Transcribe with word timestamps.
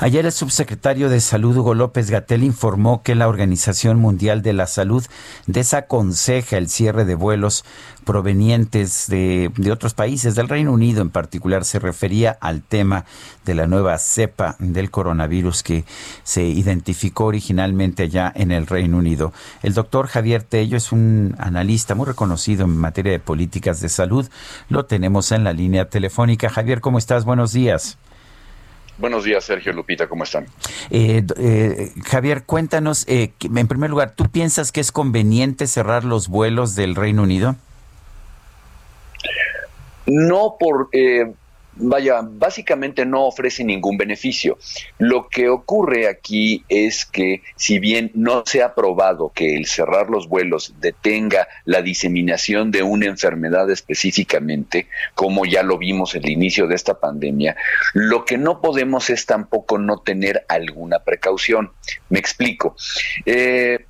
Ayer 0.00 0.26
el 0.26 0.30
subsecretario 0.30 1.08
de 1.08 1.20
Salud 1.20 1.56
Hugo 1.56 1.74
López 1.74 2.08
Gatel 2.08 2.44
informó 2.44 3.02
que 3.02 3.16
la 3.16 3.26
Organización 3.26 3.98
Mundial 3.98 4.42
de 4.42 4.52
la 4.52 4.68
Salud 4.68 5.04
desaconseja 5.48 6.56
el 6.56 6.68
cierre 6.68 7.04
de 7.04 7.16
vuelos 7.16 7.64
provenientes 8.04 9.06
de, 9.08 9.50
otros 9.72 9.94
países, 9.94 10.36
del 10.36 10.48
Reino 10.48 10.72
Unido 10.72 11.02
en 11.02 11.10
particular. 11.10 11.64
Se 11.64 11.80
refería 11.80 12.38
al 12.40 12.62
tema 12.62 13.06
de 13.44 13.56
la 13.56 13.66
nueva 13.66 13.98
cepa 13.98 14.54
del 14.60 14.92
coronavirus 14.92 15.64
que 15.64 15.84
se 16.22 16.44
identificó 16.44 17.24
originalmente 17.24 18.04
allá 18.04 18.32
en 18.36 18.52
el 18.52 18.68
Reino 18.68 18.98
Unido. 18.98 19.32
El 19.64 19.74
doctor 19.74 20.06
Javier 20.06 20.44
Tello 20.44 20.76
es 20.76 20.92
un 20.92 21.34
analista 21.40 21.96
muy 21.96 22.06
reconocido 22.06 22.66
en 22.66 22.76
materia 22.76 23.10
de 23.10 23.18
políticas 23.18 23.80
de 23.80 23.88
salud. 23.88 24.28
Lo 24.68 24.84
tenemos 24.84 25.32
en 25.32 25.42
la 25.42 25.52
línea 25.52 25.90
telefónica. 25.90 26.50
Javier, 26.50 26.80
¿cómo 26.80 26.98
estás? 26.98 27.24
Buenos 27.24 27.52
días. 27.52 27.98
Buenos 28.98 29.22
días, 29.22 29.44
Sergio 29.44 29.72
Lupita, 29.72 30.08
¿cómo 30.08 30.24
están? 30.24 30.46
Eh, 30.90 31.22
eh, 31.36 31.92
Javier, 32.04 32.42
cuéntanos, 32.44 33.06
eh, 33.06 33.30
en 33.40 33.68
primer 33.68 33.90
lugar, 33.90 34.14
¿tú 34.16 34.24
piensas 34.28 34.72
que 34.72 34.80
es 34.80 34.90
conveniente 34.90 35.68
cerrar 35.68 36.02
los 36.02 36.26
vuelos 36.26 36.74
del 36.74 36.96
Reino 36.96 37.22
Unido? 37.22 37.54
No 40.04 40.56
por 40.58 40.88
vaya, 41.78 42.20
básicamente 42.22 43.04
no 43.06 43.26
ofrece 43.26 43.64
ningún 43.64 43.96
beneficio. 43.96 44.58
Lo 44.98 45.28
que 45.28 45.48
ocurre 45.48 46.08
aquí 46.08 46.64
es 46.68 47.04
que 47.04 47.42
si 47.56 47.78
bien 47.78 48.10
no 48.14 48.42
se 48.46 48.62
ha 48.62 48.74
probado 48.74 49.32
que 49.34 49.56
el 49.56 49.66
cerrar 49.66 50.10
los 50.10 50.28
vuelos 50.28 50.74
detenga 50.80 51.48
la 51.64 51.82
diseminación 51.82 52.70
de 52.70 52.82
una 52.82 53.06
enfermedad 53.06 53.70
específicamente, 53.70 54.88
como 55.14 55.44
ya 55.44 55.62
lo 55.62 55.78
vimos 55.78 56.14
en 56.14 56.24
el 56.24 56.30
inicio 56.30 56.66
de 56.66 56.74
esta 56.74 56.98
pandemia, 56.98 57.56
lo 57.94 58.24
que 58.24 58.38
no 58.38 58.60
podemos 58.60 59.10
es 59.10 59.26
tampoco 59.26 59.78
no 59.78 59.98
tener 59.98 60.44
alguna 60.48 61.00
precaución. 61.00 61.70
Me 62.08 62.18
explico. 62.18 62.76
Eh, 63.24 63.86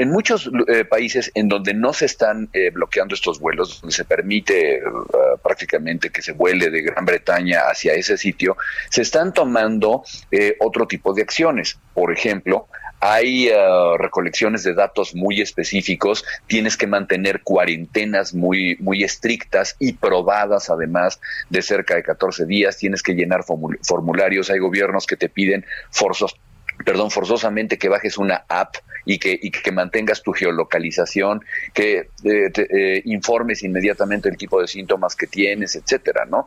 en 0.00 0.10
muchos 0.10 0.50
eh, 0.66 0.86
países 0.86 1.30
en 1.34 1.46
donde 1.46 1.74
no 1.74 1.92
se 1.92 2.06
están 2.06 2.48
eh, 2.54 2.70
bloqueando 2.70 3.14
estos 3.14 3.38
vuelos, 3.38 3.82
donde 3.82 3.94
se 3.94 4.06
permite 4.06 4.80
uh, 4.82 5.38
prácticamente 5.42 6.08
que 6.08 6.22
se 6.22 6.32
vuele 6.32 6.70
de 6.70 6.80
Gran 6.80 7.04
Bretaña 7.04 7.64
hacia 7.70 7.92
ese 7.92 8.16
sitio, 8.16 8.56
se 8.88 9.02
están 9.02 9.34
tomando 9.34 10.02
eh, 10.30 10.56
otro 10.58 10.86
tipo 10.86 11.12
de 11.12 11.20
acciones. 11.20 11.78
Por 11.92 12.14
ejemplo, 12.14 12.68
hay 12.98 13.50
uh, 13.50 13.98
recolecciones 13.98 14.64
de 14.64 14.72
datos 14.72 15.14
muy 15.14 15.42
específicos, 15.42 16.24
tienes 16.46 16.78
que 16.78 16.86
mantener 16.86 17.42
cuarentenas 17.42 18.32
muy, 18.32 18.78
muy 18.80 19.04
estrictas 19.04 19.76
y 19.78 19.92
probadas 19.92 20.70
además 20.70 21.20
de 21.50 21.60
cerca 21.60 21.94
de 21.94 22.02
14 22.02 22.46
días, 22.46 22.78
tienes 22.78 23.02
que 23.02 23.12
llenar 23.12 23.44
formularios, 23.82 24.48
hay 24.48 24.60
gobiernos 24.60 25.06
que 25.06 25.18
te 25.18 25.28
piden 25.28 25.66
forzos 25.90 26.40
perdón, 26.84 27.10
forzosamente 27.10 27.78
que 27.78 27.88
bajes 27.88 28.18
una 28.18 28.44
app 28.48 28.76
y 29.04 29.18
que, 29.18 29.72
mantengas 29.72 30.22
tu 30.22 30.32
geolocalización, 30.32 31.40
que 31.72 32.08
eh, 32.24 32.50
te, 32.52 32.96
eh, 32.96 33.02
informes 33.06 33.62
inmediatamente 33.62 34.28
el 34.28 34.36
tipo 34.36 34.60
de 34.60 34.68
síntomas 34.68 35.16
que 35.16 35.26
tienes, 35.26 35.76
etcétera, 35.76 36.26
¿no? 36.26 36.46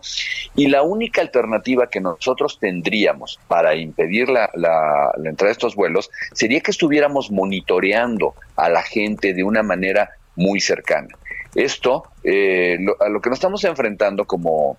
Y 0.55 0.67
la 0.67 0.83
única 0.83 1.21
alternativa 1.21 1.89
que 1.89 1.99
nosotros 1.99 2.59
tendríamos 2.59 3.39
para 3.47 3.75
impedir 3.75 4.29
la, 4.29 4.49
la, 4.53 5.11
la 5.17 5.29
entrada 5.29 5.49
de 5.49 5.53
estos 5.53 5.75
vuelos 5.75 6.09
sería 6.33 6.61
que 6.61 6.71
estuviéramos 6.71 7.31
monitoreando 7.31 8.35
a 8.55 8.69
la 8.69 8.83
gente 8.83 9.33
de 9.33 9.43
una 9.43 9.63
manera 9.63 10.11
muy 10.35 10.59
cercana. 10.59 11.09
Esto, 11.55 12.03
eh, 12.23 12.77
lo, 12.79 12.95
a 12.99 13.09
lo 13.09 13.21
que 13.21 13.29
nos 13.29 13.37
estamos 13.37 13.63
enfrentando 13.63 14.25
como, 14.25 14.77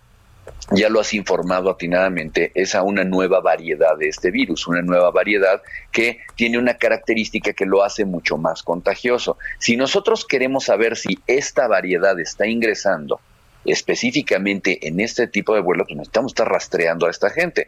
ya 0.70 0.88
lo 0.88 1.00
has 1.00 1.12
informado 1.14 1.70
atinadamente, 1.70 2.50
es 2.54 2.74
a 2.74 2.82
una 2.82 3.04
nueva 3.04 3.40
variedad 3.40 3.96
de 3.98 4.08
este 4.08 4.30
virus, 4.30 4.66
una 4.66 4.82
nueva 4.82 5.10
variedad 5.10 5.62
que 5.92 6.20
tiene 6.36 6.58
una 6.58 6.74
característica 6.74 7.52
que 7.52 7.66
lo 7.66 7.82
hace 7.82 8.04
mucho 8.04 8.38
más 8.38 8.62
contagioso. 8.62 9.36
Si 9.58 9.76
nosotros 9.76 10.24
queremos 10.24 10.64
saber 10.64 10.96
si 10.96 11.18
esta 11.26 11.68
variedad 11.68 12.18
está 12.18 12.46
ingresando 12.46 13.20
específicamente 13.64 14.86
en 14.86 15.00
este 15.00 15.26
tipo 15.26 15.54
de 15.54 15.60
vuelos, 15.60 15.86
pues 15.86 15.96
necesitamos 15.96 16.32
estar 16.32 16.48
rastreando 16.48 17.06
a 17.06 17.10
esta 17.10 17.30
gente. 17.30 17.66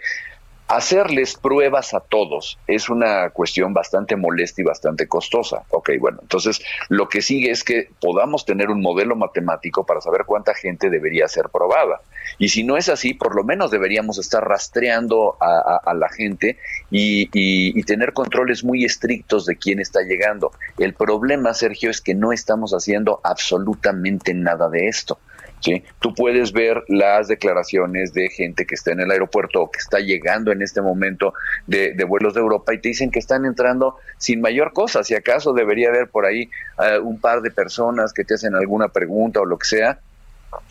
Hacerles 0.69 1.37
pruebas 1.37 1.95
a 1.95 2.01
todos 2.01 2.59
es 2.67 2.89
una 2.89 3.31
cuestión 3.31 3.73
bastante 3.73 4.17
molesta 4.17 4.63
y 4.63 4.65
bastante 4.65 5.07
costosa. 5.07 5.63
Ok, 5.71 5.91
bueno, 6.01 6.19
entonces 6.23 6.61
lo 6.89 7.09
que 7.09 7.23
sigue 7.23 7.53
es 7.53 7.63
que 7.63 7.91
podamos 8.01 8.45
tener 8.45 8.71
un 8.71 8.83
modelo 8.83 9.15
matemático 9.15 9.87
para 9.87 10.01
saber 10.01 10.25
cuánta 10.27 10.55
gente 10.55 10.91
debería 10.91 11.29
ser 11.29 11.51
probada. 11.51 12.01
Y 12.39 12.49
si 12.49 12.65
no 12.65 12.77
es 12.77 12.89
así, 12.89 13.15
por 13.15 13.37
lo 13.37 13.45
menos 13.45 13.71
deberíamos 13.71 14.19
estar 14.19 14.47
rastreando 14.47 15.37
a, 15.41 15.95
la 15.95 16.09
gente 16.09 16.59
y, 16.91 17.29
y, 17.33 17.83
tener 17.85 18.13
controles 18.13 18.65
muy 18.65 18.85
estrictos 18.85 19.47
de 19.47 19.57
quién 19.57 19.81
está 19.81 20.03
llegando. 20.03 20.51
El 20.79 20.95
problema, 20.95 21.55
Sergio, 21.55 21.91
es 21.91 22.01
que 22.01 22.15
no 22.15 22.33
estamos 22.33 22.73
haciendo 22.73 23.21
absolutamente 23.23 24.35
nada 24.35 24.69
de 24.69 24.89
esto. 24.89 25.19
¿Sí? 25.67 25.83
Tú 25.99 26.15
puedes 26.15 26.53
ver 26.53 26.85
las 26.87 27.27
declaraciones 27.27 28.15
de 28.15 28.29
gente 28.29 28.67
que 28.67 28.77
está 28.77 28.93
en 28.93 29.01
el 29.01 29.11
aeropuerto 29.11 29.63
o 29.63 29.71
que 29.71 29.81
está 29.81 29.99
llegando 29.99 30.53
en 30.53 30.63
este 30.63 30.81
momento 30.81 31.35
de, 31.67 31.93
vuelos 32.05 32.35
de 32.35 32.41
Europa 32.41 32.73
y 32.73 32.79
te 32.79 32.91
dicen 32.91 33.11
que 33.11 33.19
están 33.19 33.45
entrando 33.45 33.97
sin 34.17 34.41
mayor 34.41 34.73
cosa. 34.73 35.03
Si 35.03 35.15
acaso 35.15 35.53
debería 35.53 35.89
haber 35.89 36.09
por 36.09 36.25
ahí 36.25 36.49
uh, 36.79 37.05
un 37.05 37.21
par 37.21 37.43
de 37.43 37.51
personas 37.51 38.13
que 38.13 38.25
te 38.25 38.35
hacen 38.35 38.55
alguna 38.55 38.89
pregunta 38.89 39.41
o 39.41 39.45
lo 39.45 39.59
que 39.59 39.67
sea, 39.67 39.99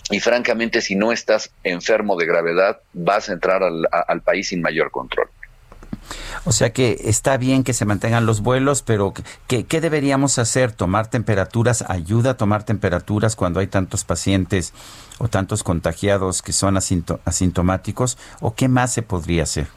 y 0.10 0.22
francamente 0.22 0.80
si 0.80 0.96
no 0.96 1.12
estás 1.12 1.52
enfermo 1.64 2.16
de 2.16 2.26
gravedad 2.26 2.80
vas 2.94 3.30
a 3.30 3.34
entrar 3.34 3.62
al 3.64 4.22
país 4.22 4.48
sin 4.48 4.62
mayor 4.62 4.92
control. 4.92 5.28
O 6.46 6.52
sea 6.52 6.72
que 6.72 6.98
está 7.06 7.38
bien 7.38 7.64
que 7.64 7.74
se 7.74 7.86
mantengan 7.86 8.28
los 8.28 8.42
vuelos, 8.42 8.84
pero 8.84 9.14
¿qué, 9.48 9.66
¿qué, 9.66 9.82
deberíamos 9.82 10.38
hacer? 10.38 10.72
¿Tomar 10.72 11.08
temperaturas? 11.08 11.84
¿Ayuda 11.88 12.32
a 12.32 12.38
tomar 12.38 12.64
temperaturas 12.64 13.36
cuando 13.36 13.60
hay 13.60 13.68
tantos 13.68 14.04
pacientes 14.04 14.72
o 15.18 15.28
tantos 15.28 15.64
contagiados 15.64 16.44
que 16.44 16.54
son 16.54 16.78
asintomáticos? 16.78 18.20
¿O 18.42 18.54
qué 18.54 18.68
más 18.68 18.94
se 18.94 19.02
podría 19.02 19.44
hacer? 19.44 19.68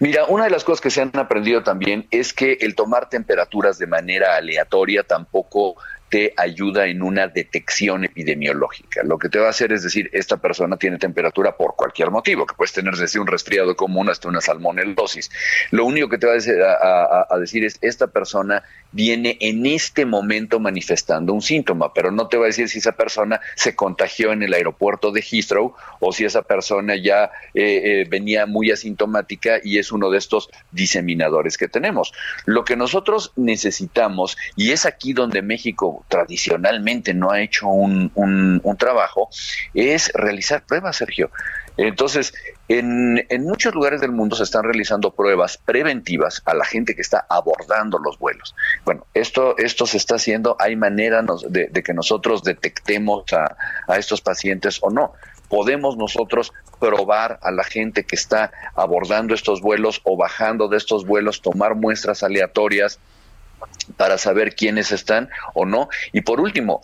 Mira, 0.00 0.24
una 0.24 0.44
de 0.44 0.50
las 0.50 0.64
cosas 0.64 0.80
que 0.80 0.90
se 0.90 1.02
han 1.02 1.14
aprendido 1.18 1.62
también 1.62 2.06
es 2.10 2.32
que 2.32 2.58
el 2.60 2.74
tomar 2.74 3.10
temperaturas 3.10 3.78
de 3.78 3.86
manera 3.86 4.36
aleatoria 4.36 5.02
tampoco 5.02 5.76
te 6.08 6.32
ayuda 6.36 6.86
en 6.86 7.02
una 7.02 7.28
detección 7.28 8.04
epidemiológica. 8.04 9.02
Lo 9.04 9.18
que 9.18 9.28
te 9.28 9.38
va 9.38 9.46
a 9.46 9.50
hacer 9.50 9.72
es 9.72 9.82
decir, 9.82 10.08
esta 10.12 10.38
persona 10.38 10.76
tiene 10.76 10.98
temperatura 10.98 11.56
por 11.56 11.76
cualquier 11.76 12.10
motivo, 12.10 12.46
que 12.46 12.54
puedes 12.54 12.72
tener 12.72 12.94
desde 12.94 13.20
un 13.20 13.26
resfriado 13.26 13.76
común 13.76 14.08
hasta 14.08 14.28
una 14.28 14.40
salmonelosis. 14.40 15.30
Lo 15.70 15.84
único 15.84 16.08
que 16.08 16.18
te 16.18 16.26
va 16.26 16.32
a 16.32 17.38
decir, 17.38 17.64
es, 17.64 17.78
esta 17.80 18.06
persona 18.06 18.62
viene 18.90 19.36
en 19.40 19.66
este 19.66 20.06
momento 20.06 20.60
manifestando 20.60 21.34
un 21.34 21.42
síntoma, 21.42 21.92
pero 21.92 22.10
no 22.10 22.28
te 22.28 22.38
va 22.38 22.44
a 22.44 22.46
decir 22.46 22.68
si 22.68 22.78
esa 22.78 22.92
persona 22.92 23.40
se 23.54 23.76
contagió 23.76 24.32
en 24.32 24.42
el 24.42 24.54
aeropuerto 24.54 25.10
de 25.12 25.20
Heathrow 25.20 25.74
o 26.00 26.12
si 26.12 26.24
esa 26.24 26.42
persona 26.42 26.96
ya 26.96 27.30
eh, 27.52 28.00
eh, 28.02 28.06
venía 28.08 28.46
muy 28.46 28.70
asintomática 28.70 29.60
y 29.62 29.78
es 29.78 29.92
uno 29.92 30.10
de 30.10 30.18
estos 30.18 30.48
diseminadores 30.70 31.58
que 31.58 31.68
tenemos. 31.68 32.12
Lo 32.46 32.64
que 32.64 32.76
nosotros 32.76 33.32
necesitamos, 33.36 34.38
y 34.56 34.72
es 34.72 34.86
aquí 34.86 35.12
donde 35.12 35.42
México 35.42 35.97
tradicionalmente 36.08 37.14
no 37.14 37.30
ha 37.30 37.40
hecho 37.40 37.68
un, 37.68 38.76
trabajo, 38.78 39.28
es 39.74 40.12
realizar 40.14 40.64
pruebas, 40.64 40.96
Sergio. 40.96 41.30
Entonces, 41.76 42.34
en, 42.68 43.24
muchos 43.40 43.74
lugares 43.74 44.00
del 44.00 44.12
mundo 44.12 44.36
se 44.36 44.42
están 44.42 44.64
realizando 44.64 45.12
pruebas 45.12 45.58
preventivas 45.58 46.42
a 46.44 46.54
la 46.54 46.64
gente 46.64 46.94
que 46.94 47.02
está 47.02 47.26
abordando 47.28 47.98
los 47.98 48.18
vuelos. 48.18 48.54
Bueno, 48.84 49.06
esto, 49.14 49.56
esto 49.58 49.86
se 49.86 49.96
está 49.96 50.16
haciendo, 50.16 50.56
hay 50.58 50.76
manera 50.76 51.24
de, 51.48 51.82
que 51.82 51.94
nosotros 51.94 52.42
detectemos 52.42 53.32
a, 53.32 53.56
a 53.86 53.96
estos 53.96 54.20
pacientes 54.20 54.78
o 54.82 54.90
no 54.90 55.14
podemos 55.48 55.96
nosotros 55.96 56.52
probar 56.78 57.38
a 57.42 57.50
la 57.50 57.64
gente 57.64 58.04
que 58.04 58.16
está 58.16 58.52
abordando 58.74 59.34
estos 59.34 59.60
vuelos 59.60 60.00
o 60.04 60.16
bajando 60.16 60.68
de 60.68 60.76
estos 60.76 61.06
vuelos, 61.06 61.40
tomar 61.40 61.74
muestras 61.74 62.22
aleatorias 62.22 63.00
para 63.96 64.18
saber 64.18 64.54
quiénes 64.54 64.92
están 64.92 65.30
o 65.54 65.64
no. 65.64 65.88
Y 66.12 66.22
por 66.22 66.40
último, 66.40 66.82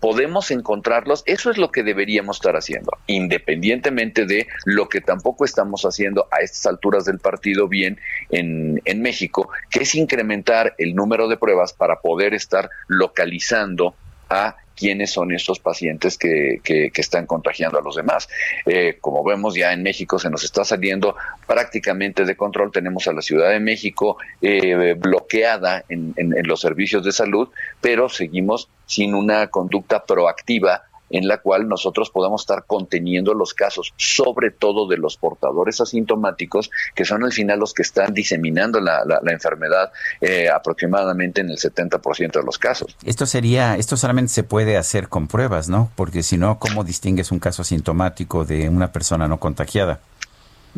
podemos 0.00 0.50
encontrarlos, 0.50 1.22
eso 1.26 1.50
es 1.50 1.58
lo 1.58 1.70
que 1.70 1.82
deberíamos 1.82 2.38
estar 2.38 2.56
haciendo, 2.56 2.90
independientemente 3.06 4.26
de 4.26 4.48
lo 4.64 4.88
que 4.88 5.00
tampoco 5.00 5.44
estamos 5.44 5.82
haciendo 5.84 6.26
a 6.30 6.40
estas 6.40 6.66
alturas 6.66 7.04
del 7.04 7.18
partido 7.18 7.68
bien 7.68 7.98
en, 8.30 8.80
en 8.84 9.02
México, 9.02 9.50
que 9.70 9.82
es 9.82 9.94
incrementar 9.94 10.74
el 10.78 10.94
número 10.94 11.28
de 11.28 11.36
pruebas 11.36 11.72
para 11.72 12.00
poder 12.00 12.34
estar 12.34 12.70
localizando 12.88 13.94
a 14.28 14.56
quiénes 14.78 15.10
son 15.10 15.32
estos 15.32 15.58
pacientes 15.58 16.16
que, 16.16 16.60
que, 16.62 16.90
están 16.94 17.26
contagiando 17.26 17.78
a 17.78 17.82
los 17.82 17.96
demás. 17.96 18.28
Eh, 18.66 18.98
como 19.00 19.24
vemos 19.24 19.54
ya 19.54 19.72
en 19.72 19.82
México 19.82 20.18
se 20.18 20.30
nos 20.30 20.44
está 20.44 20.64
saliendo 20.64 21.16
prácticamente 21.46 22.24
de 22.24 22.36
control. 22.36 22.70
Tenemos 22.70 23.06
a 23.08 23.12
la 23.12 23.22
Ciudad 23.22 23.50
de 23.50 23.60
México 23.60 24.18
eh, 24.40 24.94
bloqueada 24.98 25.84
en, 25.88 26.14
en 26.16 26.46
los 26.46 26.60
servicios 26.60 27.04
de 27.04 27.12
salud, 27.12 27.48
pero 27.80 28.08
seguimos 28.08 28.68
sin 28.86 29.14
una 29.14 29.48
conducta 29.48 30.04
proactiva 30.04 30.87
en 31.10 31.28
la 31.28 31.38
cual 31.38 31.68
nosotros 31.68 32.10
podamos 32.10 32.42
estar 32.42 32.64
conteniendo 32.66 33.34
los 33.34 33.54
casos, 33.54 33.92
sobre 33.96 34.50
todo 34.50 34.88
de 34.88 34.96
los 34.96 35.16
portadores 35.16 35.80
asintomáticos, 35.80 36.70
que 36.94 37.04
son 37.04 37.24
al 37.24 37.32
final 37.32 37.58
los 37.58 37.74
que 37.74 37.82
están 37.82 38.12
diseminando 38.14 38.80
la, 38.80 39.02
enfermedad 39.28 39.92
eh, 40.20 40.48
aproximadamente 40.48 41.40
en 41.40 41.50
el 41.50 41.58
70% 41.58 42.32
de 42.32 42.42
los 42.42 42.58
casos. 42.58 42.96
Esto 43.04 43.26
sería, 43.26 43.76
esto 43.76 43.96
solamente 43.96 44.32
se 44.32 44.42
puede 44.42 44.76
hacer 44.76 45.08
con 45.08 45.28
pruebas, 45.28 45.68
¿no? 45.68 45.90
Porque 45.96 46.22
si 46.22 46.38
no, 46.38 46.58
¿cómo 46.58 46.84
distingues 46.84 47.30
un 47.30 47.38
caso 47.38 47.62
asintomático 47.62 48.44
de 48.44 48.68
una 48.68 48.92
persona 48.92 49.28
no 49.28 49.38
contagiada? 49.38 50.00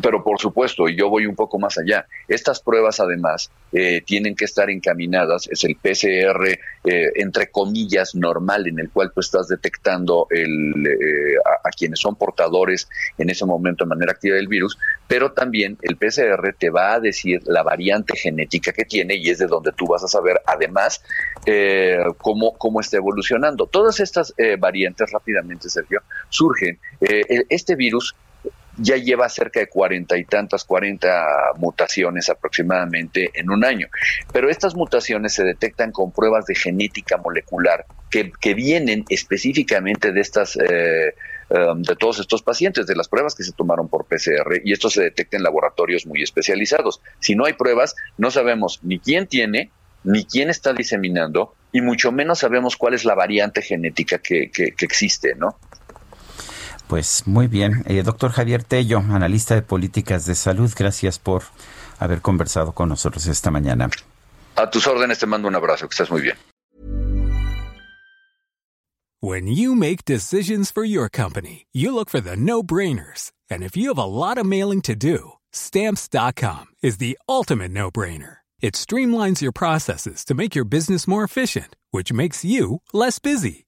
Pero 0.01 0.23
por 0.23 0.39
supuesto, 0.39 0.87
y 0.87 0.97
yo 0.97 1.09
voy 1.09 1.25
un 1.25 1.35
poco 1.35 1.59
más 1.59 1.77
allá, 1.77 2.05
estas 2.27 2.61
pruebas 2.61 2.99
además 2.99 3.51
eh, 3.71 4.01
tienen 4.01 4.35
que 4.35 4.45
estar 4.45 4.69
encaminadas, 4.69 5.47
es 5.49 5.63
el 5.63 5.75
PCR 5.75 6.47
eh, 6.83 7.11
entre 7.15 7.51
comillas 7.51 8.15
normal 8.15 8.67
en 8.67 8.79
el 8.79 8.89
cual 8.89 9.11
tú 9.13 9.19
estás 9.19 9.47
detectando 9.47 10.27
el, 10.29 10.85
eh, 10.85 11.35
a, 11.63 11.69
quienes 11.69 11.99
son 11.99 12.15
portadores 12.15 12.89
en 13.17 13.29
ese 13.29 13.45
momento 13.45 13.85
de 13.85 13.89
manera 13.89 14.11
activa 14.11 14.35
del 14.35 14.47
virus, 14.47 14.77
pero 15.07 15.31
también 15.31 15.77
el 15.81 15.97
PCR 15.97 16.53
te 16.57 16.69
va 16.69 16.93
a 16.93 16.99
decir 16.99 17.41
la 17.45 17.63
variante 17.63 18.17
genética 18.17 18.71
que 18.71 18.85
tiene 18.85 19.15
y 19.15 19.29
es 19.29 19.39
de 19.39 19.47
donde 19.47 19.71
tú 19.71 19.87
vas 19.87 20.03
a 20.03 20.07
saber 20.07 20.41
además 20.45 21.03
cómo, 22.17 22.53
cómo 22.57 22.79
está 22.79 22.97
evolucionando. 22.97 23.65
Todas 23.65 23.99
estas 23.99 24.33
variantes 24.59 25.11
rápidamente, 25.11 25.69
Sergio, 25.69 26.01
surgen. 26.29 26.79
este 26.99 27.75
virus 27.75 28.15
ya 28.81 28.97
lleva 28.97 29.29
cerca 29.29 29.59
de 29.59 29.67
cuarenta 29.67 30.17
y 30.17 30.25
tantas, 30.25 30.65
cuarenta 30.65 31.25
mutaciones 31.57 32.29
aproximadamente 32.29 33.31
en 33.33 33.49
un 33.49 33.63
año. 33.63 33.87
Pero 34.33 34.49
estas 34.49 34.75
mutaciones 34.75 35.33
se 35.33 35.43
detectan 35.43 35.91
con 35.91 36.11
pruebas 36.11 36.45
de 36.45 36.55
genética 36.55 37.17
molecular 37.17 37.85
que, 38.09 38.31
que 38.39 38.53
vienen 38.53 39.05
específicamente 39.09 40.11
de 40.11 40.21
estas... 40.21 40.57
Eh, 40.57 41.13
um, 41.49 41.81
de 41.81 41.95
todos 41.97 42.19
estos 42.19 42.41
pacientes, 42.41 42.87
de 42.87 42.95
las 42.95 43.09
pruebas 43.09 43.35
que 43.35 43.43
se 43.43 43.51
tomaron 43.51 43.89
por 43.89 44.05
PCR, 44.05 44.61
y 44.63 44.71
esto 44.71 44.89
se 44.89 45.03
detecta 45.03 45.35
en 45.35 45.43
laboratorios 45.43 46.05
muy 46.05 46.21
especializados. 46.23 47.01
Si 47.19 47.35
no 47.35 47.45
hay 47.45 47.53
pruebas, 47.53 47.95
no 48.17 48.31
sabemos 48.31 48.79
ni 48.83 48.99
quién 48.99 49.27
tiene, 49.27 49.69
ni 50.03 50.23
quién 50.23 50.49
está 50.49 50.71
diseminando, 50.71 51.53
y 51.73 51.81
mucho 51.81 52.11
menos 52.11 52.39
sabemos 52.39 52.75
cuál 52.77 52.93
es 52.93 53.05
la 53.05 53.15
variante 53.15 53.61
genética 53.61 54.19
que, 54.19 54.49
que, 54.49 54.71
que 54.71 54.85
existe, 54.85 55.35
¿no? 55.35 55.57
Pues 56.91 57.25
muy 57.25 57.47
bien. 57.47 57.85
Eh, 57.87 58.03
doctor 58.03 58.31
Javier 58.31 58.65
Tello, 58.65 58.97
analista 58.97 59.55
de 59.55 59.61
políticas 59.61 60.25
de 60.25 60.35
salud, 60.35 60.69
gracias 60.77 61.19
por 61.19 61.43
haber 61.99 62.19
conversado 62.19 62.73
con 62.73 62.89
nosotros 62.89 63.27
esta 63.27 63.49
mañana. 63.49 63.89
A 64.57 64.69
tus 64.69 64.87
órdenes 64.87 65.17
te 65.17 65.25
mando 65.25 65.47
un 65.47 65.55
abrazo, 65.55 65.87
que 65.87 65.93
estés 65.93 66.11
muy 66.11 66.21
bien. 66.21 66.35
When 69.21 69.47
you 69.47 69.73
make 69.73 70.03
decisions 70.03 70.69
for 70.69 70.83
your 70.83 71.07
company, 71.07 71.65
you 71.71 71.95
look 71.95 72.09
for 72.09 72.19
the 72.19 72.35
no-brainers. 72.35 73.31
And 73.49 73.63
if 73.63 73.77
you 73.77 73.87
have 73.87 73.97
a 73.97 74.05
lot 74.05 74.37
of 74.37 74.45
mailing 74.45 74.81
to 74.81 74.93
do, 74.93 75.37
stamps.com 75.53 76.65
is 76.83 76.97
the 76.97 77.17
ultimate 77.29 77.71
no-brainer. 77.71 78.39
It 78.59 78.73
streamlines 78.73 79.41
your 79.41 79.53
processes 79.53 80.25
to 80.25 80.33
make 80.33 80.55
your 80.55 80.65
business 80.65 81.07
more 81.07 81.23
efficient, 81.23 81.77
which 81.91 82.11
makes 82.11 82.43
you 82.43 82.81
less 82.91 83.17
busy. 83.17 83.67